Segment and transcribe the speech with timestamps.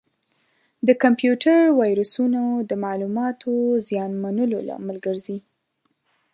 [0.87, 3.51] د کمپیوټر ویروسونه د معلوماتو
[3.87, 5.37] زیانمنولو لامل ګرځي.